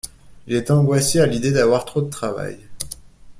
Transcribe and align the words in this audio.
Il 0.47 0.55
est 0.55 0.71
angoissé 0.71 1.19
à 1.19 1.27
l'idée 1.27 1.51
d'avoir 1.51 1.85
trop 1.85 2.01
de 2.01 2.09
travail. 2.09 2.57